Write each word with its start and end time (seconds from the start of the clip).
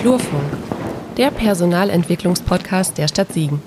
Flurfunk, 0.00 0.42
der 1.18 1.30
Personalentwicklungspodcast 1.30 2.96
der 2.96 3.06
Stadt 3.06 3.34
Siegen. 3.34 3.60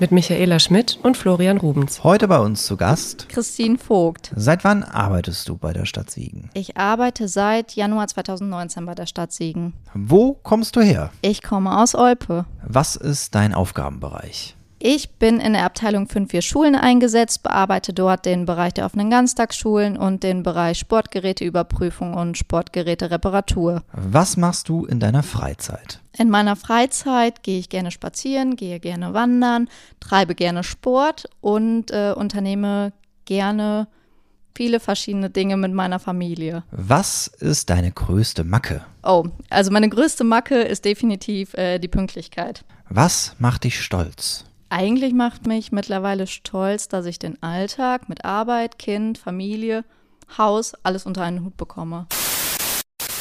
Mit 0.00 0.10
Michaela 0.10 0.58
Schmidt 0.58 0.98
und 1.04 1.16
Florian 1.16 1.58
Rubens. 1.58 2.02
Heute 2.02 2.26
bei 2.26 2.40
uns 2.40 2.66
zu 2.66 2.76
Gast 2.76 3.28
Christine 3.28 3.78
Vogt. 3.78 4.32
Seit 4.34 4.64
wann 4.64 4.82
arbeitest 4.82 5.48
du 5.48 5.56
bei 5.56 5.72
der 5.72 5.86
Stadt 5.86 6.10
Siegen? 6.10 6.50
Ich 6.52 6.76
arbeite 6.76 7.28
seit 7.28 7.76
Januar 7.76 8.08
2019 8.08 8.86
bei 8.86 8.96
der 8.96 9.06
Stadt 9.06 9.30
Siegen. 9.30 9.74
Wo 9.94 10.32
kommst 10.34 10.74
du 10.74 10.80
her? 10.80 11.12
Ich 11.22 11.44
komme 11.44 11.78
aus 11.78 11.94
Olpe. 11.94 12.46
Was 12.66 12.96
ist 12.96 13.36
dein 13.36 13.54
Aufgabenbereich? 13.54 14.55
Ich 14.78 15.10
bin 15.14 15.40
in 15.40 15.54
der 15.54 15.64
Abteilung 15.64 16.06
5-4 16.06 16.42
Schulen 16.42 16.74
eingesetzt, 16.74 17.42
bearbeite 17.42 17.94
dort 17.94 18.26
den 18.26 18.44
Bereich 18.44 18.74
der 18.74 18.84
offenen 18.84 19.08
Ganztagsschulen 19.08 19.96
und 19.96 20.22
den 20.22 20.42
Bereich 20.42 20.78
Sportgeräteüberprüfung 20.78 22.12
und 22.12 22.36
Sportgerätereparatur. 22.36 23.82
Was 23.92 24.36
machst 24.36 24.68
du 24.68 24.84
in 24.84 25.00
deiner 25.00 25.22
Freizeit? 25.22 26.00
In 26.18 26.28
meiner 26.28 26.56
Freizeit 26.56 27.42
gehe 27.42 27.58
ich 27.58 27.70
gerne 27.70 27.90
spazieren, 27.90 28.56
gehe 28.56 28.78
gerne 28.78 29.14
wandern, 29.14 29.68
treibe 29.98 30.34
gerne 30.34 30.62
Sport 30.62 31.28
und 31.40 31.90
äh, 31.90 32.12
unternehme 32.14 32.92
gerne 33.24 33.88
viele 34.54 34.78
verschiedene 34.78 35.30
Dinge 35.30 35.56
mit 35.56 35.72
meiner 35.72 35.98
Familie. 35.98 36.64
Was 36.70 37.28
ist 37.28 37.70
deine 37.70 37.92
größte 37.92 38.44
Macke? 38.44 38.84
Oh, 39.02 39.24
also 39.50 39.70
meine 39.70 39.88
größte 39.88 40.24
Macke 40.24 40.62
ist 40.62 40.84
definitiv 40.84 41.54
äh, 41.54 41.78
die 41.78 41.88
Pünktlichkeit. 41.88 42.64
Was 42.88 43.36
macht 43.38 43.64
dich 43.64 43.82
stolz? 43.82 44.44
Eigentlich 44.68 45.14
macht 45.14 45.46
mich 45.46 45.70
mittlerweile 45.70 46.26
stolz, 46.26 46.88
dass 46.88 47.06
ich 47.06 47.20
den 47.20 47.40
Alltag 47.40 48.08
mit 48.08 48.24
Arbeit, 48.24 48.78
Kind, 48.78 49.16
Familie, 49.16 49.84
Haus, 50.36 50.74
alles 50.82 51.06
unter 51.06 51.22
einen 51.22 51.44
Hut 51.44 51.56
bekomme. 51.56 52.06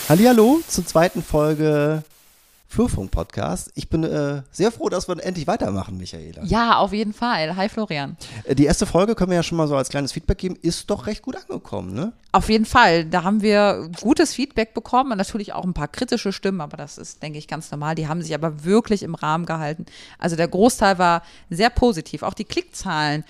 Hallihallo 0.10 0.62
zur 0.68 0.86
zweiten 0.88 1.22
Folge 1.22 2.04
Flurfunk-Podcast. 2.76 3.72
Ich 3.76 3.88
bin 3.88 4.04
äh, 4.04 4.42
sehr 4.52 4.70
froh, 4.70 4.90
dass 4.90 5.08
wir 5.08 5.18
endlich 5.24 5.48
weitermachen, 5.48 5.96
Michaela. 5.96 6.44
Ja, 6.44 6.76
auf 6.80 6.92
jeden 6.92 7.14
Fall. 7.14 7.56
Hi 7.56 7.70
Florian. 7.70 8.18
Äh, 8.44 8.54
Die 8.54 8.66
erste 8.66 8.86
Folge 8.86 9.16
können 9.16 9.32
wir 9.32 9.38
ja 9.38 9.44
schon 9.44 9.58
mal 9.58 9.70
so 9.70 9.78
als 9.78 9.88
kleines 9.88 10.12
Feedback 10.12 10.38
geben, 10.40 10.58
ist 10.62 10.90
doch 10.90 11.08
recht 11.08 11.22
gut 11.22 11.38
angekommen, 11.38 11.94
ne? 11.94 12.12
Auf 12.34 12.50
jeden 12.50 12.66
Fall. 12.66 13.06
Da 13.06 13.24
haben 13.24 13.42
wir 13.42 13.90
gutes 14.02 14.34
Feedback 14.34 14.74
bekommen 14.74 15.14
und 15.14 15.18
natürlich 15.18 15.54
auch 15.54 15.64
ein 15.64 15.74
paar 15.74 15.88
kritische 15.88 16.34
Stimmen, 16.34 16.60
aber 16.60 16.76
das 16.76 16.98
ist, 16.98 17.24
denke 17.24 17.40
ich, 17.40 17.48
ganz 17.48 17.72
normal. 17.72 17.96
Die 17.96 18.10
haben 18.10 18.22
sich 18.22 18.36
aber 18.36 18.66
wirklich 18.66 19.04
im 19.04 19.16
Rahmen 19.16 19.46
gehalten. 19.46 19.86
Also 20.20 20.36
der 20.36 20.50
Großteil 20.50 20.98
war 21.00 21.24
sehr 21.50 21.70
positiv. 21.70 22.24
Auch 22.24 22.34
die 22.34 22.44
Klickzahlen 22.44 23.24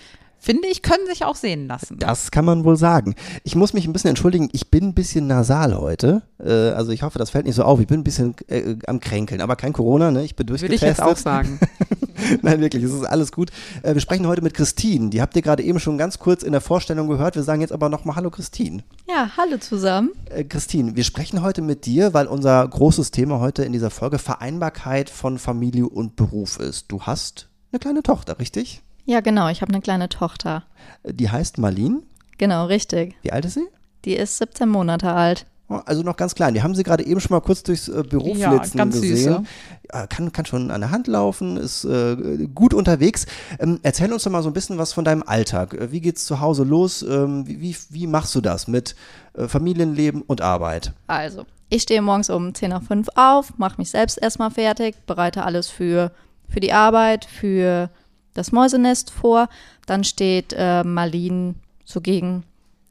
finde 0.46 0.68
ich, 0.68 0.80
können 0.80 1.04
sich 1.06 1.24
auch 1.24 1.34
sehen 1.34 1.66
lassen. 1.66 1.98
Das 1.98 2.30
kann 2.30 2.44
man 2.44 2.62
wohl 2.62 2.76
sagen. 2.76 3.16
Ich 3.42 3.56
muss 3.56 3.72
mich 3.72 3.84
ein 3.86 3.92
bisschen 3.92 4.10
entschuldigen, 4.10 4.48
ich 4.52 4.70
bin 4.70 4.84
ein 4.84 4.94
bisschen 4.94 5.26
nasal 5.26 5.76
heute. 5.76 6.22
Äh, 6.38 6.70
also 6.70 6.92
ich 6.92 7.02
hoffe, 7.02 7.18
das 7.18 7.30
fällt 7.30 7.46
nicht 7.46 7.56
so 7.56 7.64
auf. 7.64 7.80
Ich 7.80 7.88
bin 7.88 8.00
ein 8.00 8.04
bisschen 8.04 8.36
äh, 8.46 8.76
am 8.86 9.00
Kränkeln, 9.00 9.40
aber 9.40 9.56
kein 9.56 9.72
Corona, 9.72 10.12
ne? 10.12 10.24
Ich 10.24 10.36
bin 10.36 10.48
Würde 10.48 10.60
durchgetestet. 10.60 10.90
ich 10.92 10.98
jetzt 10.98 11.02
auch 11.02 11.16
sagen. 11.16 11.58
Nein, 12.42 12.60
wirklich, 12.60 12.84
es 12.84 12.92
ist 12.92 13.02
alles 13.04 13.32
gut. 13.32 13.50
Äh, 13.82 13.94
wir 13.94 14.00
sprechen 14.00 14.28
heute 14.28 14.40
mit 14.40 14.54
Christine. 14.54 15.10
Die 15.10 15.20
habt 15.20 15.34
ihr 15.34 15.42
gerade 15.42 15.64
eben 15.64 15.80
schon 15.80 15.98
ganz 15.98 16.20
kurz 16.20 16.44
in 16.44 16.52
der 16.52 16.60
Vorstellung 16.60 17.08
gehört. 17.08 17.34
Wir 17.34 17.42
sagen 17.42 17.60
jetzt 17.60 17.72
aber 17.72 17.88
nochmal 17.88 18.14
Hallo 18.14 18.30
Christine. 18.30 18.84
Ja, 19.08 19.32
hallo 19.36 19.58
zusammen. 19.58 20.10
Äh, 20.30 20.44
Christine, 20.44 20.94
wir 20.94 21.02
sprechen 21.02 21.42
heute 21.42 21.60
mit 21.60 21.86
dir, 21.86 22.14
weil 22.14 22.28
unser 22.28 22.66
großes 22.68 23.10
Thema 23.10 23.40
heute 23.40 23.64
in 23.64 23.72
dieser 23.72 23.90
Folge 23.90 24.20
Vereinbarkeit 24.20 25.10
von 25.10 25.38
Familie 25.38 25.88
und 25.88 26.14
Beruf 26.14 26.60
ist. 26.60 26.84
Du 26.92 27.02
hast 27.02 27.48
eine 27.72 27.80
kleine 27.80 28.04
Tochter, 28.04 28.38
richtig? 28.38 28.84
Ja, 29.06 29.20
genau, 29.20 29.48
ich 29.48 29.62
habe 29.62 29.72
eine 29.72 29.80
kleine 29.80 30.08
Tochter. 30.08 30.64
Die 31.04 31.30
heißt 31.30 31.58
Marlene. 31.58 32.02
Genau, 32.38 32.66
richtig. 32.66 33.14
Wie 33.22 33.32
alt 33.32 33.44
ist 33.44 33.54
sie? 33.54 33.66
Die 34.04 34.14
ist 34.14 34.38
17 34.38 34.68
Monate 34.68 35.12
alt. 35.12 35.46
Oh, 35.68 35.80
Also 35.86 36.02
noch 36.02 36.16
ganz 36.16 36.34
klein. 36.34 36.54
Wir 36.54 36.62
haben 36.62 36.74
sie 36.74 36.82
gerade 36.84 37.04
eben 37.04 37.18
schon 37.20 37.34
mal 37.34 37.40
kurz 37.40 37.62
durchs 37.62 37.88
äh, 37.88 38.02
Büro 38.08 38.34
Ja, 38.34 38.50
flitzen 38.50 38.78
ganz 38.78 38.94
süß, 38.96 39.02
gesehen. 39.08 39.46
Ja, 39.92 40.06
kann, 40.06 40.30
kann 40.32 40.44
schon 40.46 40.70
an 40.70 40.80
der 40.80 40.90
Hand 40.90 41.06
laufen, 41.08 41.56
ist 41.56 41.84
äh, 41.84 42.46
gut 42.54 42.72
unterwegs. 42.74 43.26
Ähm, 43.58 43.80
erzähl 43.82 44.12
uns 44.12 44.22
doch 44.24 44.30
mal 44.30 44.42
so 44.42 44.50
ein 44.50 44.52
bisschen 44.52 44.78
was 44.78 44.92
von 44.92 45.04
deinem 45.04 45.24
Alltag. 45.24 45.74
Äh, 45.74 45.90
Wie 45.90 46.00
geht's 46.00 46.24
zu 46.24 46.40
Hause 46.40 46.62
los? 46.62 47.02
Ähm, 47.02 47.46
wie, 47.48 47.60
wie, 47.60 47.76
wie 47.90 48.06
machst 48.06 48.34
du 48.34 48.40
das 48.40 48.68
mit 48.68 48.94
äh, 49.34 49.48
Familienleben 49.48 50.22
und 50.22 50.40
Arbeit? 50.40 50.92
Also, 51.08 51.46
ich 51.68 51.82
stehe 51.82 52.02
morgens 52.02 52.30
um 52.30 52.54
10 52.54 52.70
nach 52.70 52.82
5 52.84 53.08
auf, 53.16 53.54
mache 53.58 53.76
mich 53.78 53.90
selbst 53.90 54.18
erstmal 54.22 54.50
fertig, 54.52 54.94
bereite 55.06 55.42
alles 55.44 55.68
für, 55.68 56.12
für 56.48 56.60
die 56.60 56.72
Arbeit, 56.72 57.24
für 57.24 57.90
das 58.36 58.52
Mäusenest 58.52 59.10
vor. 59.10 59.48
Dann 59.86 60.04
steht 60.04 60.54
äh, 60.56 60.84
Marlene 60.84 61.54
so 61.84 62.00
gegen 62.00 62.44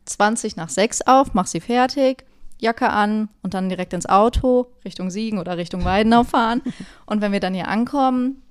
20 0.05 0.55
nach 0.55 0.69
6 0.69 1.01
auf, 1.03 1.33
mach 1.33 1.47
sie 1.47 1.59
fertig, 1.59 2.25
Jacke 2.59 2.89
an 2.89 3.29
und 3.43 3.53
dann 3.53 3.69
direkt 3.69 3.93
ins 3.93 4.07
Auto 4.07 4.67
Richtung 4.85 5.09
Siegen 5.09 5.39
oder 5.39 5.57
Richtung 5.57 5.83
Weidenau 5.83 6.23
fahren. 6.23 6.61
Und 7.05 7.21
wenn 7.21 7.33
wir 7.33 7.41
dann 7.41 7.53
hier 7.53 7.67
ankommen, 7.67 8.41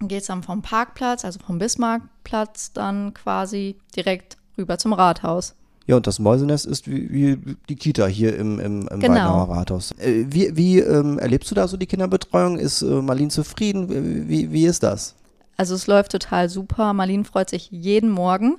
geht 0.00 0.20
es 0.20 0.28
dann 0.28 0.42
vom 0.42 0.62
Parkplatz, 0.62 1.24
also 1.24 1.40
vom 1.44 1.58
Bismarckplatz, 1.58 2.72
dann 2.72 3.12
quasi 3.12 3.76
direkt 3.96 4.36
rüber 4.56 4.78
zum 4.78 4.92
Rathaus. 4.92 5.54
Ja, 5.86 5.96
und 5.96 6.06
das 6.06 6.20
Mäusenest 6.20 6.66
ist 6.66 6.88
wie, 6.88 7.12
wie 7.12 7.56
die 7.68 7.74
Kita 7.74 8.06
hier 8.06 8.36
im, 8.36 8.60
im, 8.60 8.86
im 8.86 9.00
Genau. 9.00 9.14
Weidenauer 9.14 9.56
Rathaus. 9.56 9.90
Äh, 9.98 10.26
wie 10.28 10.56
wie 10.56 10.78
ähm, 10.78 11.18
erlebst 11.18 11.50
du 11.50 11.56
da 11.56 11.66
so 11.66 11.76
die 11.76 11.86
Kinderbetreuung? 11.86 12.58
Ist 12.58 12.82
äh, 12.82 13.02
Marlene 13.02 13.30
zufrieden? 13.30 14.28
Wie, 14.28 14.52
wie 14.52 14.66
ist 14.66 14.84
das? 14.84 15.16
Also 15.60 15.74
es 15.74 15.86
läuft 15.86 16.12
total 16.12 16.48
super. 16.48 16.94
Marlene 16.94 17.24
freut 17.24 17.50
sich 17.50 17.70
jeden 17.70 18.08
Morgen. 18.08 18.56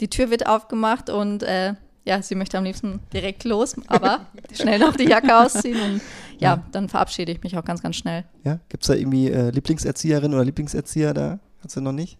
Die 0.00 0.08
Tür 0.08 0.28
wird 0.28 0.48
aufgemacht 0.48 1.08
und 1.08 1.44
äh, 1.44 1.74
ja, 2.04 2.20
sie 2.20 2.34
möchte 2.34 2.58
am 2.58 2.64
liebsten 2.64 2.98
direkt 3.12 3.44
los, 3.44 3.76
aber 3.86 4.26
schnell 4.52 4.80
noch 4.80 4.96
die 4.96 5.04
Jacke 5.04 5.38
ausziehen 5.38 5.80
und 5.80 6.00
ja, 6.38 6.64
dann 6.72 6.88
verabschiede 6.88 7.30
ich 7.30 7.44
mich 7.44 7.56
auch 7.56 7.64
ganz, 7.64 7.80
ganz 7.80 7.94
schnell. 7.94 8.24
Ja? 8.42 8.58
Gibt 8.68 8.82
es 8.82 8.88
da 8.88 8.94
irgendwie 8.94 9.30
äh, 9.30 9.50
Lieblingserzieherin 9.50 10.34
oder 10.34 10.44
Lieblingserzieher 10.44 11.14
da? 11.14 11.38
Hast 11.62 11.76
du 11.76 11.80
noch 11.80 11.92
nicht? 11.92 12.18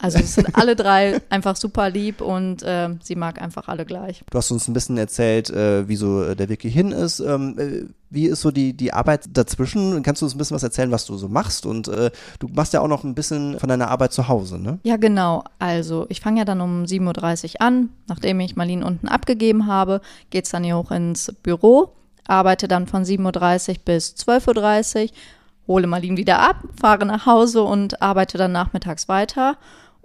Also 0.00 0.18
es 0.18 0.34
sind 0.34 0.56
alle 0.56 0.76
drei 0.76 1.20
einfach 1.28 1.56
super 1.56 1.90
lieb 1.90 2.20
und 2.20 2.62
äh, 2.62 2.88
sie 3.02 3.16
mag 3.16 3.40
einfach 3.40 3.68
alle 3.68 3.84
gleich. 3.84 4.24
Du 4.30 4.38
hast 4.38 4.50
uns 4.50 4.66
ein 4.68 4.72
bisschen 4.72 4.96
erzählt, 4.96 5.50
äh, 5.50 5.86
wie 5.88 5.96
so 5.96 6.22
äh, 6.22 6.36
der 6.36 6.48
Weg 6.48 6.62
hierhin 6.62 6.92
ist. 6.92 7.20
Ähm, 7.20 7.58
äh, 7.58 7.84
wie 8.08 8.26
ist 8.26 8.40
so 8.40 8.50
die, 8.50 8.72
die 8.72 8.92
Arbeit 8.92 9.28
dazwischen? 9.32 10.02
Kannst 10.02 10.20
du 10.20 10.26
uns 10.26 10.34
ein 10.34 10.38
bisschen 10.38 10.56
was 10.56 10.62
erzählen, 10.62 10.90
was 10.90 11.06
du 11.06 11.16
so 11.16 11.28
machst? 11.28 11.64
Und 11.64 11.88
äh, 11.88 12.10
du 12.40 12.48
machst 12.48 12.72
ja 12.72 12.80
auch 12.80 12.88
noch 12.88 13.04
ein 13.04 13.14
bisschen 13.14 13.58
von 13.58 13.68
deiner 13.68 13.88
Arbeit 13.88 14.12
zu 14.12 14.26
Hause, 14.26 14.58
ne? 14.58 14.78
Ja, 14.82 14.96
genau. 14.96 15.44
Also 15.58 16.06
ich 16.08 16.20
fange 16.20 16.40
ja 16.40 16.44
dann 16.44 16.60
um 16.60 16.84
7.30 16.84 17.54
Uhr 17.54 17.60
an. 17.60 17.90
Nachdem 18.08 18.40
ich 18.40 18.56
Marlene 18.56 18.84
unten 18.84 19.06
abgegeben 19.06 19.66
habe, 19.66 20.00
geht 20.30 20.46
es 20.46 20.50
dann 20.50 20.64
hier 20.64 20.76
hoch 20.76 20.90
ins 20.90 21.32
Büro, 21.42 21.92
arbeite 22.26 22.66
dann 22.68 22.86
von 22.86 23.04
7.30 23.04 23.68
Uhr 23.68 23.74
bis 23.84 24.14
12.30 24.16 25.02
Uhr, 25.04 25.08
hole 25.68 25.86
Marlene 25.86 26.16
wieder 26.16 26.40
ab, 26.40 26.56
fahre 26.80 27.06
nach 27.06 27.26
Hause 27.26 27.62
und 27.62 28.02
arbeite 28.02 28.38
dann 28.38 28.52
nachmittags 28.52 29.08
weiter. 29.08 29.56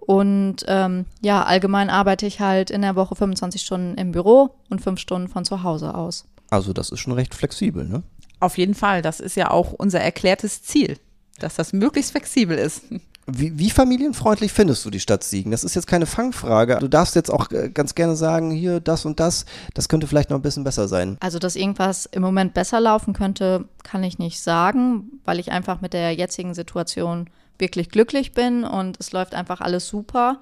Und 0.06 0.58
ähm, 0.68 1.06
ja, 1.22 1.44
allgemein 1.44 1.90
arbeite 1.90 2.26
ich 2.26 2.40
halt 2.40 2.70
in 2.70 2.82
der 2.82 2.96
Woche 2.96 3.16
25 3.16 3.62
Stunden 3.62 3.98
im 3.98 4.12
Büro 4.12 4.52
und 4.70 4.82
5 4.82 5.00
Stunden 5.00 5.28
von 5.28 5.46
zu 5.46 5.64
Hause 5.64 5.96
aus. 5.96 6.26
Also 6.50 6.74
das 6.74 6.90
ist 6.90 7.00
schon 7.00 7.14
recht 7.14 7.34
flexibel, 7.34 7.86
ne? 7.86 8.04
Auf 8.40 8.58
jeden 8.58 8.76
Fall. 8.76 9.02
Das 9.02 9.20
ist 9.20 9.36
ja 9.36 9.50
auch 9.50 9.72
unser 9.72 10.02
erklärtes 10.02 10.62
Ziel, 10.62 10.98
dass 11.40 11.56
das 11.56 11.74
möglichst 11.74 12.12
flexibel 12.12 12.58
ist. 12.58 12.84
Wie, 13.28 13.58
wie 13.58 13.72
familienfreundlich 13.72 14.54
findest 14.54 14.86
du 14.86 14.92
die 14.92 15.00
Stadt 15.00 15.24
Siegen? 15.24 15.50
Das 15.50 15.64
ist 15.64 15.74
jetzt 15.74 15.88
keine 15.88 16.06
Fangfrage. 16.06 16.78
Du 16.80 16.88
darfst 16.88 17.16
jetzt 17.16 17.32
auch 17.32 17.50
äh, 17.50 17.70
ganz 17.70 17.96
gerne 17.96 18.16
sagen, 18.16 18.52
hier 18.52 18.80
das 18.80 19.04
und 19.06 19.20
das, 19.20 19.46
das 19.74 19.90
könnte 19.90 20.06
vielleicht 20.06 20.30
noch 20.30 20.38
ein 20.38 20.44
bisschen 20.44 20.64
besser 20.64 20.88
sein. 20.88 21.18
Also, 21.22 21.40
dass 21.40 21.56
irgendwas 21.56 22.06
im 22.06 22.22
Moment 22.22 22.54
besser 22.54 22.80
laufen 22.80 23.14
könnte, 23.14 23.66
kann 23.84 24.04
ich 24.04 24.20
nicht 24.20 24.40
sagen, 24.40 25.20
weil 25.26 25.40
ich 25.40 25.52
einfach 25.52 25.82
mit 25.82 25.94
der 25.94 26.12
jetzigen 26.12 26.54
Situation 26.54 27.28
wirklich 27.60 27.90
glücklich 27.90 28.34
bin 28.34 28.64
und 28.64 28.98
es 29.00 29.12
läuft 29.12 29.36
einfach 29.36 29.62
alles 29.62 29.88
super. 29.88 30.40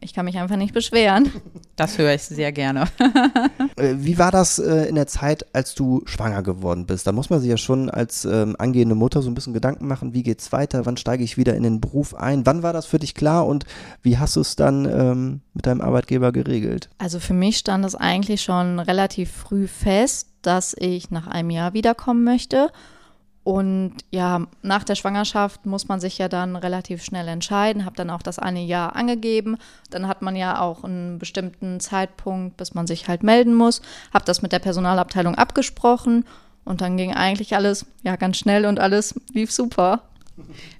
Ich 0.00 0.12
kann 0.12 0.26
mich 0.26 0.38
einfach 0.38 0.56
nicht 0.56 0.74
beschweren. 0.74 1.30
Das 1.76 1.98
höre 1.98 2.14
ich 2.14 2.22
sehr 2.22 2.52
gerne. 2.52 2.84
Äh, 3.76 3.96
Wie 3.98 4.18
war 4.18 4.30
das 4.30 4.60
äh, 4.60 4.84
in 4.84 4.94
der 4.94 5.08
Zeit, 5.08 5.46
als 5.52 5.74
du 5.74 6.02
schwanger 6.04 6.44
geworden 6.44 6.86
bist? 6.86 7.08
Da 7.08 7.10
muss 7.10 7.30
man 7.30 7.40
sich 7.40 7.50
ja 7.50 7.56
schon 7.56 7.90
als 7.90 8.24
ähm, 8.24 8.54
angehende 8.56 8.94
Mutter 8.94 9.20
so 9.20 9.28
ein 9.28 9.34
bisschen 9.34 9.52
Gedanken 9.52 9.88
machen, 9.88 10.14
wie 10.14 10.22
geht's 10.22 10.52
weiter, 10.52 10.86
wann 10.86 10.96
steige 10.96 11.24
ich 11.24 11.36
wieder 11.36 11.56
in 11.56 11.64
den 11.64 11.80
Beruf 11.80 12.14
ein? 12.14 12.46
Wann 12.46 12.62
war 12.62 12.72
das 12.72 12.86
für 12.86 13.00
dich 13.00 13.16
klar 13.16 13.46
und 13.46 13.64
wie 14.02 14.18
hast 14.18 14.36
du 14.36 14.40
es 14.40 14.54
dann 14.54 14.84
ähm, 14.84 15.40
mit 15.54 15.66
deinem 15.66 15.80
Arbeitgeber 15.80 16.30
geregelt? 16.30 16.88
Also 16.98 17.18
für 17.18 17.34
mich 17.34 17.56
stand 17.56 17.84
es 17.84 17.96
eigentlich 17.96 18.42
schon 18.42 18.78
relativ 18.78 19.32
früh 19.32 19.66
fest, 19.66 20.28
dass 20.42 20.76
ich 20.78 21.10
nach 21.10 21.26
einem 21.26 21.50
Jahr 21.50 21.72
wiederkommen 21.72 22.22
möchte. 22.22 22.70
Und 23.44 23.92
ja, 24.10 24.46
nach 24.62 24.84
der 24.84 24.94
Schwangerschaft 24.94 25.66
muss 25.66 25.86
man 25.86 26.00
sich 26.00 26.16
ja 26.16 26.28
dann 26.28 26.56
relativ 26.56 27.04
schnell 27.04 27.28
entscheiden, 27.28 27.84
habe 27.84 27.94
dann 27.94 28.08
auch 28.08 28.22
das 28.22 28.38
eine 28.38 28.64
Jahr 28.64 28.96
angegeben. 28.96 29.58
Dann 29.90 30.08
hat 30.08 30.22
man 30.22 30.34
ja 30.34 30.60
auch 30.60 30.82
einen 30.82 31.18
bestimmten 31.18 31.78
Zeitpunkt, 31.78 32.56
bis 32.56 32.72
man 32.72 32.86
sich 32.86 33.06
halt 33.06 33.22
melden 33.22 33.54
muss. 33.54 33.82
Habe 34.14 34.24
das 34.24 34.40
mit 34.40 34.52
der 34.52 34.60
Personalabteilung 34.60 35.34
abgesprochen 35.34 36.24
und 36.64 36.80
dann 36.80 36.96
ging 36.96 37.12
eigentlich 37.12 37.54
alles 37.54 37.84
ja 38.02 38.16
ganz 38.16 38.38
schnell 38.38 38.64
und 38.64 38.80
alles 38.80 39.14
lief 39.34 39.52
super. 39.52 40.04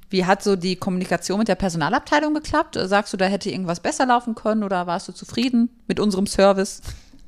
Wie 0.09 0.25
hat 0.25 0.43
so 0.43 0.57
die 0.57 0.77
Kommunikation 0.77 1.39
mit 1.39 1.49
der 1.49 1.57
Personalabteilung 1.57 2.33
geklappt? 2.33 2.79
Sagst 2.81 3.13
du, 3.13 3.19
da 3.19 3.27
hätte 3.27 3.51
irgendwas 3.51 3.81
besser 3.81 4.07
laufen 4.07 4.35
können 4.35 4.63
oder 4.63 4.87
warst 4.87 5.07
du 5.09 5.13
zufrieden 5.13 5.69
mit 5.87 6.01
unserem 6.01 6.27
Service? 6.27 6.81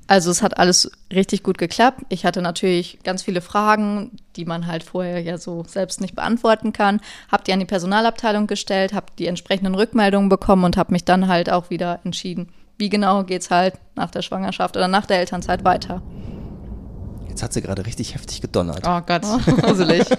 Also 0.08 0.30
es 0.30 0.42
hat 0.42 0.58
alles 0.58 0.90
richtig 1.12 1.42
gut 1.42 1.58
geklappt. 1.58 2.02
Ich 2.10 2.24
hatte 2.24 2.40
natürlich 2.40 2.98
ganz 3.02 3.22
viele 3.22 3.40
Fragen, 3.40 4.12
die 4.36 4.44
man 4.44 4.66
halt 4.66 4.84
vorher 4.84 5.20
ja 5.20 5.36
so 5.38 5.64
selbst 5.66 6.00
nicht 6.00 6.14
beantworten 6.14 6.72
kann. 6.72 7.00
Hab 7.30 7.44
die 7.44 7.52
an 7.52 7.58
die 7.58 7.66
Personalabteilung 7.66 8.46
gestellt, 8.46 8.92
habe 8.92 9.06
die 9.18 9.26
entsprechenden 9.26 9.74
Rückmeldungen 9.74 10.28
bekommen 10.28 10.64
und 10.64 10.76
habe 10.76 10.92
mich 10.92 11.04
dann 11.04 11.26
halt 11.26 11.50
auch 11.50 11.70
wieder 11.70 12.00
entschieden, 12.04 12.48
wie 12.78 12.88
genau 12.88 13.24
geht's 13.24 13.50
halt 13.50 13.74
nach 13.96 14.10
der 14.10 14.22
Schwangerschaft 14.22 14.76
oder 14.76 14.86
nach 14.86 15.06
der 15.06 15.18
Elternzeit 15.18 15.64
weiter. 15.64 16.02
Jetzt 17.28 17.42
hat 17.42 17.52
sie 17.52 17.60
gerade 17.60 17.84
richtig 17.84 18.14
heftig 18.14 18.40
gedonnert. 18.40 18.82
Oh 18.86 19.00
Gott, 19.04 19.22
gruselig. 19.62 20.04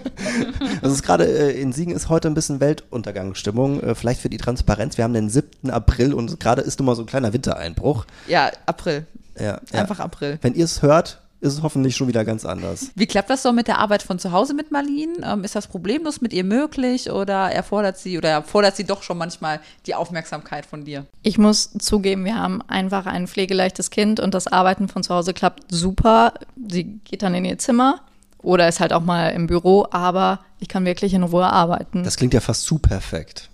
Das 0.81 0.91
ist 0.91 1.01
gerade 1.01 1.25
äh, 1.25 1.59
in 1.59 1.73
Siegen 1.73 1.93
ist 1.93 2.09
heute 2.09 2.27
ein 2.27 2.35
bisschen 2.35 2.59
Weltuntergangsstimmung. 2.59 3.81
Äh, 3.81 3.95
vielleicht 3.95 4.21
für 4.21 4.29
die 4.29 4.37
Transparenz. 4.37 4.97
Wir 4.97 5.03
haben 5.03 5.13
den 5.13 5.29
7. 5.29 5.71
April 5.71 6.13
und 6.13 6.39
gerade 6.39 6.61
ist 6.61 6.77
nun 6.79 6.85
mal 6.85 6.95
so 6.95 7.01
ein 7.01 7.07
kleiner 7.07 7.33
Wintereinbruch. 7.33 8.05
ja, 8.27 8.51
April. 8.67 9.07
Ja, 9.39 9.59
ja. 9.71 9.79
Einfach 9.79 9.99
April. 9.99 10.39
Wenn 10.41 10.53
ihr 10.53 10.65
es 10.65 10.81
hört, 10.81 11.21
ist 11.39 11.53
es 11.53 11.61
hoffentlich 11.61 11.95
schon 11.95 12.07
wieder 12.07 12.25
ganz 12.25 12.45
anders. 12.45 12.91
Wie 12.95 13.05
klappt 13.05 13.29
das 13.29 13.43
so 13.43 13.51
mit 13.51 13.67
der 13.67 13.77
Arbeit 13.77 14.01
von 14.01 14.17
zu 14.17 14.31
Hause 14.31 14.53
mit 14.53 14.71
Marlene? 14.71 15.13
Ähm, 15.23 15.43
ist 15.43 15.55
das 15.55 15.67
problemlos 15.67 16.19
mit 16.19 16.33
ihr 16.33 16.43
möglich 16.43 17.11
oder 17.11 17.51
erfordert 17.51 17.97
sie 17.97 18.17
oder 18.17 18.29
erfordert 18.29 18.75
sie 18.75 18.85
doch 18.85 19.03
schon 19.03 19.17
manchmal 19.17 19.59
die 19.85 19.93
Aufmerksamkeit 19.93 20.65
von 20.65 20.83
dir? 20.83 21.05
Ich 21.21 21.37
muss 21.37 21.71
zugeben, 21.77 22.25
wir 22.25 22.35
haben 22.35 22.61
einfach 22.63 23.05
ein 23.05 23.27
pflegeleichtes 23.27 23.91
Kind 23.91 24.19
und 24.19 24.33
das 24.33 24.47
Arbeiten 24.47 24.87
von 24.87 25.03
zu 25.03 25.13
Hause 25.13 25.33
klappt 25.33 25.63
super. 25.69 26.33
Sie 26.67 26.99
geht 27.03 27.21
dann 27.21 27.35
in 27.35 27.45
ihr 27.45 27.59
Zimmer 27.59 28.01
oder 28.39 28.67
ist 28.67 28.79
halt 28.79 28.93
auch 28.93 29.03
mal 29.03 29.29
im 29.29 29.45
Büro, 29.45 29.85
aber 29.91 30.39
ich 30.59 30.67
kann 30.67 30.85
wirklich 30.85 31.13
in 31.13 31.23
Ruhe 31.23 31.45
arbeiten. 31.45 32.03
Das 32.03 32.17
klingt 32.17 32.33
ja 32.33 32.39
fast 32.39 32.63
zu 32.63 32.79
perfekt. 32.79 33.46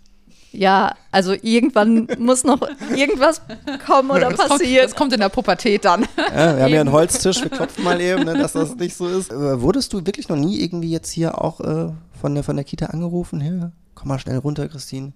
Ja, 0.53 0.95
also 1.11 1.33
irgendwann 1.33 2.07
muss 2.19 2.43
noch 2.43 2.61
irgendwas 2.95 3.41
kommen 3.85 4.11
oder 4.11 4.29
das, 4.29 4.37
kommt, 4.37 4.49
passieren. 4.49 4.85
das 4.85 4.95
kommt 4.95 5.13
in 5.13 5.19
der 5.19 5.29
Pubertät 5.29 5.83
dann. 5.83 6.05
Ja, 6.17 6.55
wir 6.55 6.63
haben 6.63 6.73
ja 6.73 6.81
einen 6.81 6.91
Holztisch, 6.91 7.41
wir 7.41 7.49
klopfen 7.49 7.83
mal 7.83 7.99
eben, 7.99 8.23
ne, 8.23 8.37
dass 8.37 8.53
das 8.53 8.75
nicht 8.75 8.95
so 8.95 9.07
ist. 9.07 9.31
Äh, 9.31 9.61
wurdest 9.61 9.91
du 9.93 10.05
wirklich 10.05 10.29
noch 10.29 10.37
nie 10.37 10.61
irgendwie 10.61 10.91
jetzt 10.91 11.11
hier 11.11 11.41
auch 11.41 11.59
äh, 11.59 11.91
von, 12.19 12.35
der, 12.35 12.43
von 12.43 12.55
der 12.55 12.65
Kita 12.65 12.87
angerufen? 12.87 13.41
Hier, 13.41 13.71
komm 13.95 14.07
mal 14.07 14.19
schnell 14.19 14.37
runter, 14.37 14.67
Christine. 14.67 15.13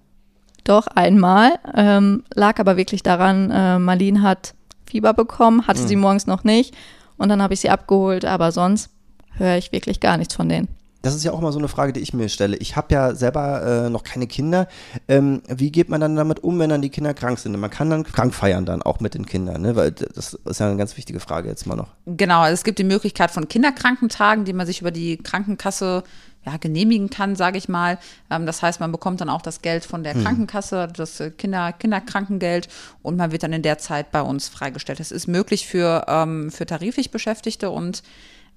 Doch, 0.63 0.87
einmal. 0.87 1.59
Ähm, 1.75 2.23
lag 2.33 2.59
aber 2.59 2.75
wirklich 2.75 3.03
daran, 3.03 3.51
äh, 3.51 3.79
Marlene 3.79 4.21
hat 4.21 4.53
Fieber 4.89 5.13
bekommen, 5.13 5.67
hatte 5.67 5.87
sie 5.87 5.95
morgens 5.95 6.27
noch 6.27 6.43
nicht. 6.43 6.75
Und 7.17 7.29
dann 7.29 7.41
habe 7.41 7.53
ich 7.53 7.61
sie 7.61 7.69
abgeholt, 7.69 8.25
aber 8.25 8.51
sonst 8.51 8.89
höre 9.37 9.57
ich 9.57 9.71
wirklich 9.71 9.99
gar 9.99 10.17
nichts 10.17 10.33
von 10.33 10.49
denen. 10.49 10.67
Das 11.07 11.15
ist 11.15 11.23
ja 11.23 11.31
auch 11.31 11.39
mal 11.39 11.53
so 11.53 11.59
eine 11.59 11.69
Frage, 11.69 11.93
die 11.93 12.01
ich 12.01 12.13
mir 12.13 12.27
stelle. 12.27 12.57
Ich 12.57 12.75
habe 12.75 12.93
ja 12.93 13.15
selber 13.15 13.85
äh, 13.85 13.89
noch 13.89 14.03
keine 14.03 14.27
Kinder. 14.27 14.67
Ähm, 15.07 15.41
wie 15.47 15.71
geht 15.71 15.87
man 15.87 16.01
dann 16.01 16.17
damit 16.17 16.43
um, 16.43 16.59
wenn 16.59 16.69
dann 16.69 16.81
die 16.81 16.89
Kinder 16.89 17.13
krank 17.13 17.39
sind? 17.39 17.57
Man 17.57 17.69
kann 17.69 17.89
dann 17.89 18.03
krank 18.03 18.33
feiern 18.33 18.65
dann 18.65 18.81
auch 18.81 18.99
mit 18.99 19.13
den 19.13 19.25
Kindern, 19.25 19.61
ne? 19.61 19.77
Weil 19.77 19.91
das 19.91 20.33
ist 20.33 20.59
ja 20.59 20.67
eine 20.67 20.75
ganz 20.75 20.97
wichtige 20.97 21.21
Frage 21.21 21.47
jetzt 21.47 21.65
mal 21.65 21.75
noch. 21.75 21.87
Genau, 22.05 22.41
also 22.41 22.53
es 22.55 22.65
gibt 22.65 22.77
die 22.77 22.83
Möglichkeit 22.83 23.31
von 23.31 23.47
Kinderkrankentagen, 23.47 24.43
die 24.43 24.51
man 24.51 24.67
sich 24.67 24.81
über 24.81 24.91
die 24.91 25.15
Krankenkasse 25.15 26.03
ja, 26.45 26.57
genehmigen 26.57 27.09
kann, 27.09 27.37
sage 27.37 27.57
ich 27.57 27.69
mal. 27.69 27.99
Ähm, 28.29 28.45
das 28.45 28.61
heißt, 28.61 28.81
man 28.81 28.91
bekommt 28.91 29.21
dann 29.21 29.29
auch 29.29 29.41
das 29.41 29.61
Geld 29.61 29.85
von 29.85 30.03
der 30.03 30.13
Krankenkasse, 30.13 30.89
das 30.93 31.21
äh, 31.21 31.31
Kinder, 31.31 31.71
Kinderkrankengeld 31.71 32.67
und 33.01 33.15
man 33.15 33.31
wird 33.31 33.43
dann 33.43 33.53
in 33.53 33.61
der 33.61 33.77
Zeit 33.77 34.11
bei 34.11 34.21
uns 34.21 34.49
freigestellt. 34.49 34.99
Das 34.99 35.11
ist 35.11 35.27
möglich 35.27 35.67
für, 35.67 36.05
ähm, 36.09 36.51
für 36.51 36.65
tariflich 36.65 37.11
Beschäftigte 37.11 37.69
und 37.69 38.03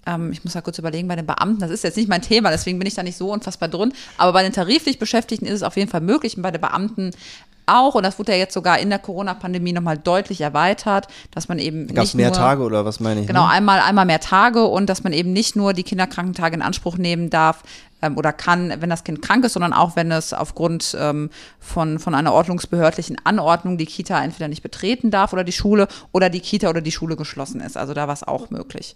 ähm, 0.06 0.32
ich 0.32 0.44
muss 0.44 0.54
mal 0.54 0.62
kurz 0.62 0.78
überlegen, 0.78 1.08
bei 1.08 1.16
den 1.16 1.26
Beamten, 1.26 1.60
das 1.60 1.70
ist 1.70 1.84
jetzt 1.84 1.96
nicht 1.96 2.08
mein 2.08 2.22
Thema, 2.22 2.50
deswegen 2.50 2.78
bin 2.78 2.86
ich 2.86 2.94
da 2.94 3.02
nicht 3.02 3.16
so 3.16 3.32
unfassbar 3.32 3.68
drin, 3.68 3.92
aber 4.18 4.32
bei 4.32 4.42
den 4.42 4.52
tariflich 4.52 4.98
Beschäftigten 4.98 5.46
ist 5.46 5.54
es 5.54 5.62
auf 5.62 5.76
jeden 5.76 5.90
Fall 5.90 6.00
möglich 6.00 6.36
und 6.36 6.42
bei 6.42 6.50
den 6.50 6.60
Beamten 6.60 7.12
auch, 7.66 7.94
und 7.94 8.02
das 8.02 8.18
wurde 8.18 8.32
ja 8.32 8.38
jetzt 8.38 8.54
sogar 8.54 8.78
in 8.78 8.90
der 8.90 8.98
Corona-Pandemie 8.98 9.72
nochmal 9.72 9.96
deutlich 9.96 10.40
erweitert, 10.40 11.06
dass 11.30 11.48
man 11.48 11.58
eben 11.58 11.86
Gab 11.88 12.04
es 12.04 12.14
mehr 12.14 12.28
nur, 12.28 12.36
Tage 12.36 12.62
oder 12.62 12.84
was 12.84 13.00
meine 13.00 13.20
ich? 13.20 13.26
Genau, 13.26 13.44
ne? 13.44 13.50
einmal, 13.50 13.80
einmal 13.80 14.06
mehr 14.06 14.20
Tage 14.20 14.64
und 14.64 14.88
dass 14.88 15.04
man 15.04 15.12
eben 15.12 15.32
nicht 15.32 15.56
nur 15.56 15.72
die 15.72 15.84
Kinderkrankentage 15.84 16.56
in 16.56 16.62
Anspruch 16.62 16.96
nehmen 16.96 17.30
darf 17.30 17.62
ähm, 18.02 18.16
oder 18.16 18.32
kann, 18.32 18.72
wenn 18.80 18.90
das 18.90 19.04
Kind 19.04 19.22
krank 19.22 19.44
ist, 19.44 19.54
sondern 19.54 19.72
auch, 19.72 19.96
wenn 19.96 20.10
es 20.10 20.32
aufgrund 20.32 20.96
ähm, 20.98 21.30
von, 21.58 21.98
von 21.98 22.14
einer 22.14 22.32
ordnungsbehördlichen 22.32 23.16
Anordnung 23.24 23.78
die 23.78 23.86
Kita 23.86 24.22
entweder 24.22 24.48
nicht 24.48 24.62
betreten 24.62 25.10
darf 25.10 25.32
oder 25.32 25.44
die 25.44 25.52
Schule 25.52 25.88
oder 26.12 26.30
die 26.30 26.40
Kita 26.40 26.68
oder 26.70 26.80
die 26.80 26.92
Schule 26.92 27.16
geschlossen 27.16 27.60
ist. 27.60 27.76
Also 27.76 27.94
da 27.94 28.06
war 28.06 28.14
es 28.14 28.22
auch 28.22 28.50
möglich. 28.50 28.94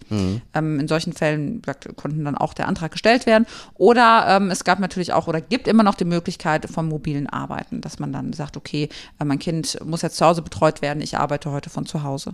Ähm, 0.53 0.79
in 0.79 0.87
solchen 0.87 1.13
Fällen 1.13 1.61
konnten 1.95 2.25
dann 2.25 2.35
auch 2.35 2.53
der 2.53 2.67
Antrag 2.67 2.91
gestellt 2.91 3.25
werden. 3.25 3.45
Oder 3.75 4.25
ähm, 4.29 4.51
es 4.51 4.63
gab 4.63 4.79
natürlich 4.79 5.13
auch 5.13 5.27
oder 5.27 5.41
gibt 5.41 5.67
immer 5.67 5.83
noch 5.83 5.95
die 5.95 6.05
Möglichkeit 6.05 6.69
vom 6.69 6.87
mobilen 6.87 7.27
Arbeiten, 7.27 7.81
dass 7.81 7.99
man 7.99 8.11
dann 8.11 8.33
sagt, 8.33 8.57
okay, 8.57 8.89
äh, 9.19 9.25
mein 9.25 9.39
Kind 9.39 9.77
muss 9.85 10.01
jetzt 10.01 10.17
zu 10.17 10.25
Hause 10.25 10.41
betreut 10.41 10.81
werden, 10.81 11.01
ich 11.01 11.17
arbeite 11.17 11.51
heute 11.51 11.69
von 11.69 11.85
zu 11.85 12.03
Hause. 12.03 12.33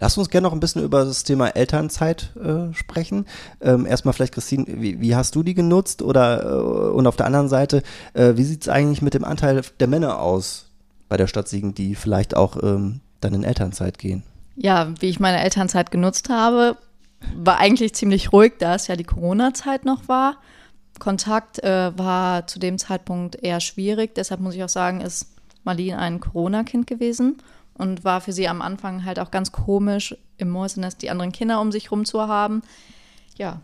Lass 0.00 0.16
uns 0.18 0.30
gerne 0.30 0.46
noch 0.46 0.52
ein 0.52 0.60
bisschen 0.60 0.82
über 0.82 1.04
das 1.04 1.24
Thema 1.24 1.48
Elternzeit 1.48 2.32
äh, 2.36 2.72
sprechen. 2.74 3.26
Ähm, 3.60 3.86
erstmal 3.86 4.14
vielleicht, 4.14 4.34
Christine, 4.34 4.66
wie, 4.68 5.00
wie 5.00 5.16
hast 5.16 5.34
du 5.34 5.42
die 5.42 5.54
genutzt? 5.54 5.71
Oder 6.02 6.44
äh, 6.44 6.90
und 6.90 7.06
auf 7.06 7.16
der 7.16 7.26
anderen 7.26 7.48
Seite, 7.48 7.82
äh, 8.14 8.34
wie 8.36 8.44
sieht 8.44 8.62
es 8.62 8.68
eigentlich 8.68 9.02
mit 9.02 9.14
dem 9.14 9.24
Anteil 9.24 9.62
der 9.80 9.88
Männer 9.88 10.20
aus 10.20 10.66
bei 11.08 11.16
der 11.16 11.26
Stadt 11.26 11.48
Siegen, 11.48 11.74
die 11.74 11.94
vielleicht 11.94 12.36
auch 12.36 12.62
ähm, 12.62 13.00
dann 13.20 13.34
in 13.34 13.44
Elternzeit 13.44 13.98
gehen? 13.98 14.22
Ja, 14.56 14.92
wie 15.00 15.08
ich 15.08 15.20
meine 15.20 15.42
Elternzeit 15.42 15.90
genutzt 15.90 16.28
habe, 16.28 16.76
war 17.36 17.58
eigentlich 17.58 17.94
ziemlich 17.94 18.32
ruhig, 18.32 18.54
da 18.58 18.74
es 18.74 18.86
ja 18.86 18.96
die 18.96 19.04
Corona-Zeit 19.04 19.84
noch 19.84 20.08
war. 20.08 20.36
Kontakt 20.98 21.62
äh, 21.62 21.96
war 21.96 22.46
zu 22.46 22.58
dem 22.58 22.78
Zeitpunkt 22.78 23.36
eher 23.42 23.60
schwierig. 23.60 24.14
Deshalb 24.14 24.40
muss 24.40 24.54
ich 24.54 24.62
auch 24.62 24.68
sagen, 24.68 25.00
ist 25.00 25.26
Marlene 25.64 25.98
ein 25.98 26.20
Corona-Kind 26.20 26.86
gewesen 26.86 27.38
und 27.74 28.04
war 28.04 28.20
für 28.20 28.32
sie 28.32 28.48
am 28.48 28.62
Anfang 28.62 29.04
halt 29.04 29.18
auch 29.18 29.30
ganz 29.30 29.52
komisch, 29.52 30.16
im 30.36 30.50
Mäusenest 30.50 31.02
die 31.02 31.10
anderen 31.10 31.32
Kinder 31.32 31.60
um 31.60 31.72
sich 31.72 31.90
rum 31.90 32.04
zu 32.04 32.26
haben. 32.26 32.62
Ja, 33.36 33.60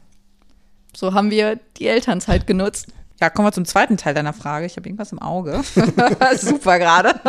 so 0.97 1.15
haben 1.15 1.31
wir 1.31 1.59
die 1.79 1.87
Elternzeit 1.87 2.47
genutzt. 2.47 2.89
Ja, 3.21 3.31
kommen 3.31 3.49
wir 3.49 3.53
zum 3.53 3.65
zweiten 3.65 3.97
Teil 3.97 4.15
deiner 4.15 4.33
Frage. 4.33 4.67
Ich 4.67 4.77
habe 4.77 4.89
irgendwas 4.89 5.11
im 5.11 5.19
Auge. 5.19 5.61
Super 6.39 6.79
gerade. 6.79 7.21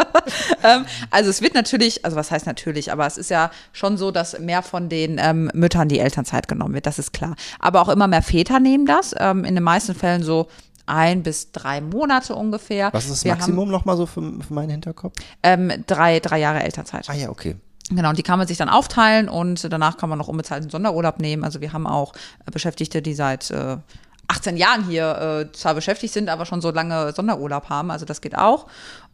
ähm, 0.63 0.85
also 1.09 1.31
es 1.31 1.41
wird 1.41 1.56
natürlich, 1.56 2.06
also 2.06 2.15
was 2.15 2.29
heißt 2.29 2.45
natürlich, 2.45 2.91
aber 2.91 3.07
es 3.07 3.17
ist 3.17 3.31
ja 3.31 3.50
schon 3.71 3.97
so, 3.97 4.11
dass 4.11 4.38
mehr 4.38 4.61
von 4.61 4.88
den 4.88 5.19
ähm, 5.19 5.50
Müttern 5.56 5.89
die 5.89 5.97
Elternzeit 5.97 6.47
genommen 6.47 6.75
wird, 6.75 6.85
das 6.85 7.00
ist 7.00 7.11
klar. 7.11 7.35
Aber 7.57 7.81
auch 7.81 7.89
immer 7.89 8.07
mehr 8.07 8.21
Väter 8.21 8.59
nehmen 8.59 8.85
das. 8.85 9.15
Ähm, 9.17 9.44
in 9.44 9.56
den 9.56 9.63
meisten 9.63 9.95
Fällen 9.95 10.21
so 10.21 10.47
ein 10.85 11.23
bis 11.23 11.51
drei 11.51 11.81
Monate 11.81 12.35
ungefähr. 12.35 12.89
Was 12.94 13.06
ist 13.06 13.11
das 13.11 13.25
Wir 13.25 13.33
Maximum 13.33 13.69
nochmal 13.69 13.97
so 13.97 14.06
für, 14.06 14.21
für 14.21 14.53
meinen 14.53 14.71
Hinterkopf? 14.71 15.15
Ähm, 15.41 15.71
drei, 15.88 16.19
drei 16.19 16.39
Jahre 16.39 16.61
Elternzeit. 16.61 17.09
Ah 17.09 17.13
ja, 17.13 17.29
okay. 17.29 17.56
Genau, 17.89 18.09
und 18.09 18.18
die 18.18 18.24
kann 18.24 18.38
man 18.38 18.47
sich 18.47 18.57
dann 18.57 18.69
aufteilen 18.69 19.30
und 19.30 19.71
danach 19.71 19.97
kann 19.97 20.09
man 20.09 20.19
noch 20.19 20.27
unbezahlten 20.27 20.69
Sonderurlaub 20.69 21.19
nehmen. 21.19 21.44
Also 21.44 21.59
wir 21.59 21.74
haben 21.74 21.88
auch 21.88 22.13
äh, 22.45 22.51
Beschäftigte, 22.51 23.01
die 23.01 23.15
seit 23.15 23.50
äh, 23.50 23.77
18 24.27 24.57
Jahren 24.57 24.86
hier 24.86 25.47
äh, 25.49 25.52
zwar 25.54 25.73
beschäftigt 25.73 26.14
sind, 26.14 26.30
aber 26.30 26.45
schon 26.45 26.61
so 26.61 26.69
lange 26.69 27.14
Sonderurlaub 27.14 27.69
haben. 27.69 27.90
Also 27.90 28.06
das 28.06 28.21
geht 28.21 28.37
auch. 28.37 28.68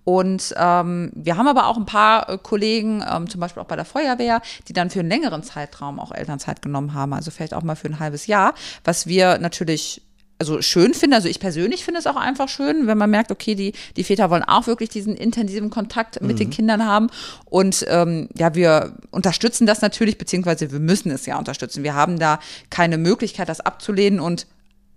Und 0.04 0.54
ähm, 0.58 1.12
wir 1.16 1.36
haben 1.36 1.48
aber 1.48 1.68
auch 1.68 1.78
ein 1.78 1.86
paar 1.86 2.30
äh, 2.30 2.38
Kollegen, 2.38 3.04
ähm, 3.10 3.30
zum 3.30 3.42
Beispiel 3.42 3.64
auch 3.64 3.68
bei 3.68 3.76
der 3.76 3.86
Feuerwehr, 3.86 4.42
die 4.68 4.74
dann 4.74 4.90
für 4.90 5.00
einen 5.00 5.10
längeren 5.10 5.42
Zeitraum 5.42 6.00
auch 6.00 6.12
Elternzeit 6.12 6.62
genommen 6.62 6.94
haben. 6.94 7.14
Also 7.14 7.32
vielleicht 7.32 7.54
auch 7.56 7.64
mal 7.64 7.76
für 7.76 7.88
ein 7.88 8.00
halbes 8.00 8.28
Jahr, 8.28 8.54
was 8.84 9.08
wir 9.08 9.40
natürlich 9.40 10.05
also 10.38 10.62
schön 10.62 10.94
finde, 10.94 11.16
also 11.16 11.30
ich 11.30 11.40
persönlich 11.40 11.86
finde 11.86 12.00
es 12.00 12.08
auch 12.08 12.18
einfach 12.18 12.50
schön, 12.50 12.88
wenn 12.88 12.98
man 12.98 13.10
merkt, 13.10 13.32
okay, 13.32 13.56
die, 13.56 13.74
die 13.96 14.04
Väter 14.04 14.30
wollen 14.30 14.44
auch 14.44 14.68
wirklich 14.68 14.90
diesen 14.90 15.16
intensiven 15.16 15.70
Kontakt 15.70 16.22
mit 16.22 16.40
den 16.40 16.50
Kindern 16.50 16.86
haben. 16.86 17.08
Und 17.46 17.86
ähm, 17.88 18.28
ja, 18.38 18.54
wir 18.54 18.94
unterstützen 19.12 19.66
das 19.66 19.82
natürlich, 19.82 20.18
beziehungsweise 20.18 20.72
wir 20.72 20.80
müssen 20.80 21.12
es 21.12 21.26
ja 21.26 21.38
unterstützen. 21.38 21.84
Wir 21.84 21.96
haben 21.96 22.20
da 22.20 22.40
keine 22.70 22.98
Möglichkeit, 22.98 23.48
das 23.48 23.62
abzulehnen 23.62 24.20
und, 24.20 24.48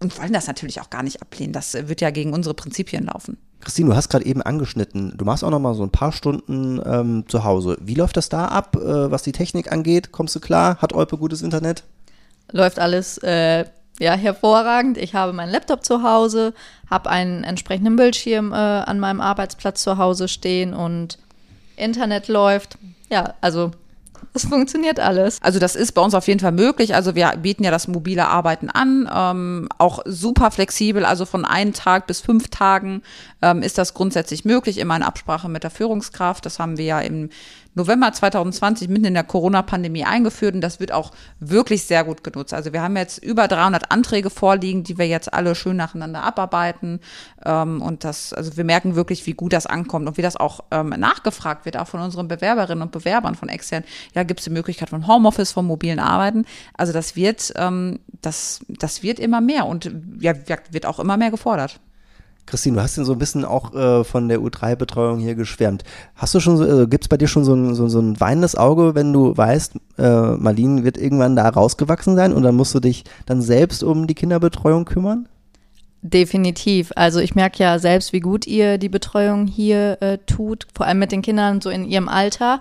und 0.01 0.19
wollen 0.19 0.33
das 0.33 0.49
natürlich 0.49 0.81
auch 0.81 0.91
gar 0.91 1.05
nicht 1.05 1.23
ablehnen. 1.23 1.53
Das 1.53 1.75
wird 1.75 2.01
ja 2.01 2.11
gegen 2.11 2.33
unsere 2.33 2.55
Prinzipien 2.55 3.07
laufen. 3.07 3.39
Christine, 3.61 3.91
du 3.91 3.97
hast 3.97 4.09
gerade 4.09 4.25
eben 4.25 4.43
angeschnitten, 4.43 5.15
du 5.17 5.25
machst 5.25 5.43
auch 5.43 5.51
noch 5.51 5.59
mal 5.59 5.75
so 5.75 5.83
ein 5.83 5.91
paar 5.91 6.13
Stunden 6.13 6.81
ähm, 6.85 7.25
zu 7.29 7.43
Hause. 7.43 7.77
Wie 7.81 7.95
läuft 7.95 8.17
das 8.17 8.29
da 8.29 8.47
ab, 8.47 8.77
äh, 8.77 9.11
was 9.11 9.23
die 9.23 9.33
Technik 9.33 9.73
angeht? 9.73 10.13
Kommst 10.13 10.35
du 10.35 10.41
klar? 10.41 10.79
Hat 10.79 10.93
Olpe 10.93 11.17
gutes 11.17 11.43
Internet? 11.43 11.85
läuft 12.53 12.79
alles 12.79 13.19
äh, 13.19 13.65
ja 13.99 14.15
hervorragend. 14.15 14.99
Ich 14.99 15.15
habe 15.15 15.33
meinen 15.33 15.51
Laptop 15.51 15.85
zu 15.85 16.03
Hause, 16.03 16.55
habe 16.89 17.11
einen 17.11 17.45
entsprechenden 17.45 17.97
Bildschirm 17.97 18.53
äh, 18.53 18.57
an 18.57 19.01
meinem 19.01 19.21
Arbeitsplatz 19.21 19.83
zu 19.83 19.99
Hause 19.99 20.29
stehen 20.29 20.75
und 20.75 21.19
Internet 21.77 22.29
läuft. 22.29 22.79
Ja, 23.11 23.35
also 23.41 23.73
es 24.35 24.45
funktioniert 24.45 25.01
alles. 25.01 25.41
Also 25.43 25.59
das 25.59 25.75
ist 25.77 25.93
bei 25.93 26.03
uns 26.03 26.15
auf 26.15 26.29
jeden 26.29 26.41
Fall 26.41 26.53
möglich. 26.53 26.95
Also 26.95 27.15
wir 27.15 27.33
bieten 27.37 27.65
ja 27.65 27.71
das 27.71 27.89
mobile 27.89 28.29
Arbeiten 28.29 28.71
an, 28.71 29.09
ähm, 29.13 29.69
auch 29.79 30.01
super 30.05 30.51
flexibel. 30.51 31.05
Also 31.05 31.25
von 31.25 31.45
einem 31.45 31.73
Tag 31.73 32.07
bis 32.07 32.21
fünf 32.21 32.49
Tagen 32.49 33.03
ähm, 33.43 33.63
ist 33.63 33.79
das 33.79 33.95
grundsätzlich 33.95 34.45
möglich, 34.45 34.79
immer 34.79 34.97
in 34.97 35.03
Absprache 35.03 35.49
mit 35.49 35.65
der 35.65 35.71
Führungskraft. 35.71 36.45
Das 36.47 36.59
haben 36.59 36.79
wir 36.79 36.85
ja 36.85 37.01
im 37.01 37.31
November 37.79 38.13
2020 38.13 38.89
mitten 38.89 39.07
in 39.07 39.15
der 39.15 39.25
Corona-Pandemie 39.25 40.05
eingeführt 40.05 40.55
und 40.55 40.61
das 40.61 40.81
wird 40.81 40.93
auch 40.93 41.13
wirklich 41.41 41.85
sehr 41.85 42.05
gut 42.05 42.23
genutzt. 42.23 42.53
Also 42.53 42.73
wir 42.73 42.83
haben 42.83 42.97
jetzt 42.97 43.19
über 43.25 43.49
300 43.49 43.91
Anträge 43.91 44.29
vorliegen, 44.29 44.85
die 44.85 44.99
wir 44.99 45.07
jetzt 45.07 45.33
alle 45.33 45.55
schön 45.55 45.77
nacheinander 45.77 46.23
abarbeiten 46.23 47.01
ähm, 47.45 47.81
und 47.81 48.05
das, 48.05 48.33
also 48.33 48.57
wir 48.57 48.65
merken 48.65 48.97
wirklich, 48.97 49.27
wie 49.27 49.33
gut 49.33 49.53
das 49.53 49.67
ankommt 49.67 50.07
und 50.07 50.19
wie 50.19 50.23
das 50.23 50.37
auch 50.37 50.65
ähm, 50.71 50.91
nachgefragt 50.91 51.65
wird, 51.65 51.77
auch 51.77 51.89
von 51.89 52.01
unseren 52.01 52.29
Bewerberinnen 52.29 52.83
und 52.83 52.93
Bewerbern 52.93 53.35
von 53.35 53.49
extern. 53.49 53.85
Ja, 54.15 54.25
gibt 54.25 54.41
es 54.41 54.45
die 54.45 54.51
Möglichkeit 54.51 54.91
von 54.91 55.07
Homeoffice, 55.07 55.53
von 55.53 55.65
mobilen 55.65 56.01
Arbeiten? 56.01 56.45
Also 56.77 56.93
das 56.93 57.17
wird, 57.17 57.53
ähm, 57.57 58.01
das, 58.21 58.61
das 58.69 59.03
wird 59.03 59.19
immer 59.19 59.41
mehr 59.41 59.67
und 59.67 59.91
ja, 60.21 60.35
wird 60.71 60.85
auch 60.85 60.99
immer 60.99 61.17
mehr 61.17 61.31
gefordert. 61.31 61.81
Christine, 62.49 62.77
du 62.77 62.83
hast 62.83 62.97
ja 62.97 63.05
so 63.05 63.13
ein 63.13 63.19
bisschen 63.19 63.45
auch 63.45 63.75
äh, 63.75 64.05
von 64.05 64.29
der 64.29 64.41
U3-Betreuung 64.41 65.19
hier 65.19 65.35
geschwärmt. 65.35 65.85
Hast 66.15 66.35
du 66.35 66.41
schon, 66.41 66.57
so, 66.57 66.83
äh, 66.83 66.87
gibt 66.87 67.05
es 67.05 67.09
bei 67.09 67.17
dir 67.17 67.29
schon 67.29 67.45
so 67.45 67.55
ein, 67.55 67.75
so, 67.75 67.89
so 67.89 68.01
ein 68.01 68.19
weinendes 68.21 68.57
Auge, 68.57 68.95
wenn 68.95 69.13
du 69.13 69.37
weißt, 69.37 69.75
äh, 69.99 70.37
Marlene 70.37 70.85
wird 70.85 70.99
irgendwann 70.99 71.37
da 71.37 71.49
rausgewachsen 71.49 72.17
sein 72.17 72.33
und 72.33 72.43
dann 72.43 72.57
musst 72.57 72.75
du 72.75 72.81
dich 72.81 73.05
dann 73.27 73.43
selbst 73.43 73.83
um 73.83 74.07
die 74.07 74.15
Kinderbetreuung 74.15 74.85
kümmern? 74.85 75.29
Definitiv. 76.01 76.93
Also 76.97 77.21
ich 77.21 77.35
merke 77.35 77.63
ja 77.63 77.79
selbst, 77.79 78.13
wie 78.13 78.21
gut 78.21 78.47
ihr 78.47 78.79
die 78.79 78.89
Betreuung 78.89 79.47
hier 79.47 79.99
äh, 80.01 80.19
tut, 80.19 80.67
vor 80.75 80.87
allem 80.87 81.01
mit 81.01 81.13
den 81.13 81.23
Kindern 81.23 81.61
so 81.61 81.71
in 81.71 81.85
ihrem 81.85 82.09
Alter. 82.09 82.61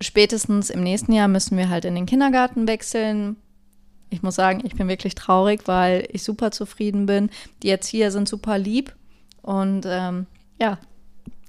Spätestens 0.00 0.70
im 0.70 0.82
nächsten 0.82 1.12
Jahr 1.12 1.28
müssen 1.28 1.56
wir 1.56 1.70
halt 1.70 1.84
in 1.84 1.94
den 1.94 2.06
Kindergarten 2.06 2.68
wechseln 2.68 3.36
ich 4.10 4.22
muss 4.22 4.36
sagen, 4.36 4.62
ich 4.64 4.74
bin 4.74 4.88
wirklich 4.88 5.14
traurig, 5.14 5.62
weil 5.66 6.08
ich 6.12 6.22
super 6.22 6.50
zufrieden 6.50 7.06
bin. 7.06 7.30
Die 7.62 7.68
Erzieher 7.68 8.10
sind 8.10 8.28
super 8.28 8.58
lieb 8.58 8.94
und 9.48 9.86
ähm, 9.86 10.26
ja, 10.60 10.78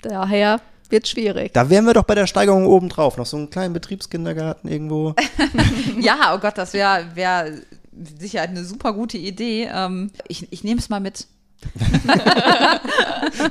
daher 0.01 0.61
wird 0.89 1.09
schwierig. 1.09 1.53
Da 1.53 1.69
wären 1.69 1.83
wir 1.85 1.93
doch 1.93 2.05
bei 2.05 2.15
der 2.15 2.27
Steigerung 2.27 2.65
oben 2.65 2.87
drauf. 2.87 3.17
Noch 3.17 3.25
so 3.25 3.35
einen 3.35 3.49
kleinen 3.49 3.73
Betriebskindergarten 3.73 4.71
irgendwo. 4.71 5.15
ja, 5.99 6.33
oh 6.33 6.39
Gott, 6.39 6.57
das 6.57 6.71
wäre 6.71 7.07
wär 7.15 7.51
sicher 8.17 8.41
eine 8.41 8.63
super 8.63 8.93
gute 8.93 9.17
Idee. 9.17 9.69
Ähm, 9.69 10.11
ich 10.29 10.47
ich 10.49 10.63
nehme 10.63 10.79
es 10.79 10.87
mal 10.87 11.01
mit. 11.01 11.27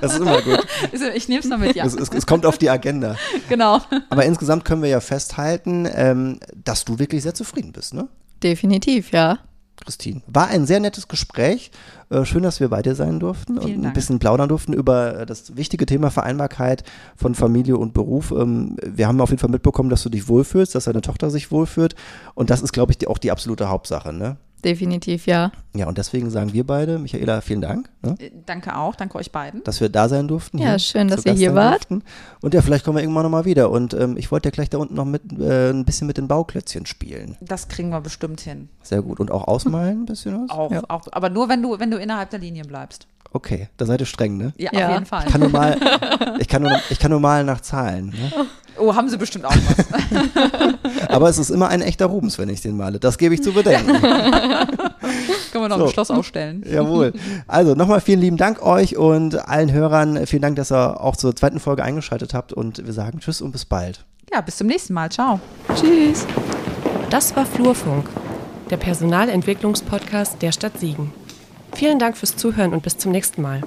das 0.00 0.14
ist 0.14 0.20
immer 0.20 0.40
gut. 0.40 0.66
Ich 1.12 1.28
nehme 1.28 1.40
es 1.40 1.46
mal 1.46 1.58
mit, 1.58 1.76
ja. 1.76 1.84
Es, 1.84 1.92
es, 1.94 2.08
es, 2.08 2.26
kommt 2.26 2.46
auf 2.46 2.56
die 2.56 2.70
Agenda. 2.70 3.16
Genau. 3.50 3.82
Aber 4.08 4.24
insgesamt 4.24 4.64
können 4.64 4.80
wir 4.80 4.88
ja 4.88 5.00
festhalten, 5.00 5.86
ähm, 5.92 6.40
dass 6.54 6.86
du 6.86 6.98
wirklich 6.98 7.22
sehr 7.22 7.34
zufrieden 7.34 7.72
bist, 7.72 7.92
ne? 7.92 8.08
Definitiv, 8.42 9.12
ja. 9.12 9.40
Christine. 9.88 10.20
War 10.26 10.48
ein 10.48 10.66
sehr 10.66 10.80
nettes 10.80 11.08
Gespräch. 11.08 11.70
Äh, 12.10 12.26
schön, 12.26 12.42
dass 12.42 12.60
wir 12.60 12.68
bei 12.68 12.82
dir 12.82 12.94
sein 12.94 13.20
durften 13.20 13.58
Vielen 13.58 13.64
und 13.64 13.80
ein 13.80 13.82
Dank. 13.84 13.94
bisschen 13.94 14.18
plaudern 14.18 14.48
durften 14.48 14.74
über 14.74 15.24
das 15.24 15.56
wichtige 15.56 15.86
Thema 15.86 16.10
Vereinbarkeit 16.10 16.84
von 17.16 17.34
Familie 17.34 17.78
und 17.78 17.94
Beruf. 17.94 18.30
Ähm, 18.30 18.76
wir 18.84 19.08
haben 19.08 19.18
auf 19.22 19.30
jeden 19.30 19.40
Fall 19.40 19.50
mitbekommen, 19.50 19.88
dass 19.88 20.02
du 20.02 20.10
dich 20.10 20.28
wohlfühlst, 20.28 20.74
dass 20.74 20.84
deine 20.84 21.00
Tochter 21.00 21.30
sich 21.30 21.50
wohlfühlt. 21.50 21.94
Und 22.34 22.50
das 22.50 22.60
ist, 22.60 22.72
glaube 22.72 22.92
ich, 22.92 23.08
auch 23.08 23.16
die 23.16 23.30
absolute 23.30 23.70
Hauptsache. 23.70 24.12
Ne? 24.12 24.36
Definitiv, 24.64 25.26
ja. 25.26 25.52
Ja, 25.74 25.86
und 25.86 25.98
deswegen 25.98 26.30
sagen 26.30 26.52
wir 26.52 26.66
beide, 26.66 26.98
Michaela, 26.98 27.40
vielen 27.40 27.60
Dank. 27.60 27.88
Ne? 28.02 28.16
Äh, 28.18 28.30
danke 28.46 28.76
auch, 28.76 28.96
danke 28.96 29.16
euch 29.16 29.30
beiden. 29.30 29.62
Dass 29.64 29.80
wir 29.80 29.88
da 29.88 30.08
sein 30.08 30.26
durften. 30.26 30.58
Ja, 30.58 30.78
schön, 30.78 31.08
dass 31.08 31.24
ihr 31.24 31.32
hier 31.32 31.54
wart. 31.54 31.90
Durften. 31.90 32.02
Und 32.42 32.54
ja, 32.54 32.62
vielleicht 32.62 32.84
kommen 32.84 32.96
wir 32.96 33.02
irgendwann 33.02 33.22
nochmal 33.22 33.44
wieder. 33.44 33.70
Und 33.70 33.94
ähm, 33.94 34.16
ich 34.16 34.32
wollte 34.32 34.48
ja 34.48 34.50
gleich 34.50 34.70
da 34.70 34.78
unten 34.78 34.94
noch 34.94 35.04
mit 35.04 35.22
äh, 35.38 35.70
ein 35.70 35.84
bisschen 35.84 36.06
mit 36.06 36.16
den 36.16 36.26
Bauklötzchen 36.26 36.86
spielen. 36.86 37.36
Das 37.40 37.68
kriegen 37.68 37.90
wir 37.90 38.00
bestimmt 38.00 38.40
hin. 38.40 38.68
Sehr 38.82 39.02
gut. 39.02 39.20
Und 39.20 39.30
auch 39.30 39.46
ausmalen 39.46 40.02
ein 40.02 40.06
bisschen 40.06 40.42
was? 40.42 40.50
Auch, 40.50 40.72
ja. 40.72 40.82
auch 40.88 41.06
aber 41.12 41.30
nur, 41.30 41.48
wenn 41.48 41.62
du, 41.62 41.78
wenn 41.78 41.90
du 41.90 41.98
innerhalb 41.98 42.30
der 42.30 42.40
Linien 42.40 42.66
bleibst. 42.66 43.06
Okay, 43.30 43.68
da 43.76 43.84
seid 43.84 44.00
ihr 44.00 44.06
streng, 44.06 44.38
ne? 44.38 44.54
Ja, 44.56 44.70
ja. 44.72 44.86
auf 44.86 44.94
jeden 44.94 45.06
Fall. 45.06 45.24
Ich 45.26 45.32
kann 45.32 45.40
nur 45.42 45.50
mal, 45.50 45.78
ich 46.38 46.48
kann 46.48 46.62
nur, 46.62 46.72
ich 46.88 46.98
kann 46.98 47.10
nur 47.10 47.20
mal 47.20 47.44
nach 47.44 47.60
Zahlen. 47.60 48.06
Ne? 48.06 48.32
Oh, 48.78 48.94
haben 48.94 49.08
sie 49.08 49.16
bestimmt 49.16 49.44
auch 49.44 49.54
was. 49.54 51.08
Aber 51.08 51.28
es 51.28 51.38
ist 51.38 51.50
immer 51.50 51.68
ein 51.68 51.82
echter 51.82 52.06
Rubens, 52.06 52.38
wenn 52.38 52.48
ich 52.48 52.60
den 52.60 52.76
male. 52.76 52.98
Das 52.98 53.18
gebe 53.18 53.34
ich 53.34 53.42
zu 53.42 53.52
bedenken. 53.52 53.92
Können 55.52 55.64
wir 55.64 55.68
noch 55.68 55.78
so. 55.78 55.84
im 55.86 55.90
Schloss 55.90 56.10
ausstellen. 56.10 56.64
Jawohl. 56.70 57.12
Also 57.46 57.74
nochmal 57.74 58.00
vielen 58.00 58.20
lieben 58.20 58.36
Dank 58.36 58.62
euch 58.62 58.96
und 58.96 59.48
allen 59.48 59.72
Hörern. 59.72 60.26
Vielen 60.26 60.42
Dank, 60.42 60.56
dass 60.56 60.70
ihr 60.72 61.00
auch 61.00 61.16
zur 61.16 61.34
zweiten 61.34 61.60
Folge 61.60 61.82
eingeschaltet 61.82 62.34
habt 62.34 62.52
und 62.52 62.84
wir 62.84 62.92
sagen 62.92 63.20
Tschüss 63.20 63.40
und 63.40 63.52
bis 63.52 63.64
bald. 63.64 64.04
Ja, 64.32 64.40
bis 64.40 64.56
zum 64.56 64.66
nächsten 64.66 64.92
Mal. 64.92 65.10
Ciao. 65.10 65.40
Tschüss. 65.74 66.26
Das 67.10 67.34
war 67.34 67.46
Flurfunk, 67.46 68.08
der 68.70 68.76
Personalentwicklungspodcast 68.76 70.42
der 70.42 70.52
Stadt 70.52 70.78
Siegen. 70.78 71.12
Vielen 71.72 71.98
Dank 71.98 72.16
fürs 72.16 72.36
Zuhören 72.36 72.74
und 72.74 72.82
bis 72.82 72.98
zum 72.98 73.12
nächsten 73.12 73.40
Mal. 73.40 73.62